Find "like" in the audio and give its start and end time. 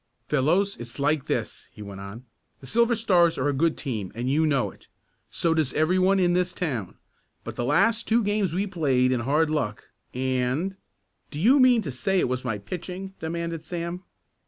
0.97-1.25